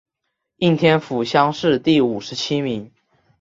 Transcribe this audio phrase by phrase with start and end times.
[0.55, 2.91] 应天府乡试第五十七名。